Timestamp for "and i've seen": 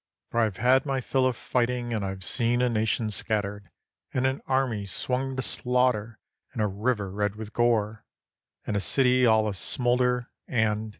1.93-2.63